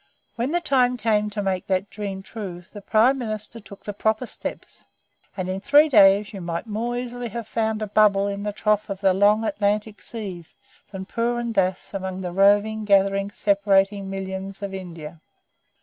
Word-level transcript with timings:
When 0.35 0.49
the 0.49 0.59
time 0.61 0.97
came 0.97 1.29
to 1.29 1.43
make 1.43 1.67
that 1.67 1.91
dream 1.91 2.23
true 2.23 2.63
the 2.73 2.81
Prime 2.81 3.19
Minister 3.19 3.59
took 3.59 3.83
the 3.85 3.93
proper 3.93 4.25
steps, 4.25 4.83
and 5.37 5.47
in 5.47 5.61
three 5.61 5.87
days 5.89 6.33
you 6.33 6.41
might 6.41 6.65
more 6.65 6.97
easily 6.97 7.29
have 7.29 7.47
found 7.47 7.83
a 7.83 7.87
bubble 7.87 8.25
in 8.25 8.41
the 8.41 8.51
trough 8.51 8.89
of 8.89 8.99
the 8.99 9.13
long 9.13 9.43
Atlantic 9.45 10.01
seas, 10.01 10.55
than 10.91 11.05
Purun 11.05 11.53
Dass 11.53 11.93
among 11.93 12.21
the 12.21 12.31
roving, 12.31 12.83
gathering, 12.83 13.29
separating 13.29 14.09
millions 14.09 14.63
of 14.63 14.73
India. 14.73 15.21